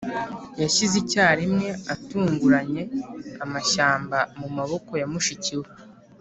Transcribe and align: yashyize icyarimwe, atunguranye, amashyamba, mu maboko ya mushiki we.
yashyize 0.61 0.95
icyarimwe, 1.03 1.67
atunguranye, 1.93 2.81
amashyamba, 3.43 4.17
mu 4.39 4.47
maboko 4.57 4.91
ya 5.01 5.07
mushiki 5.11 5.55
we. 5.61 5.67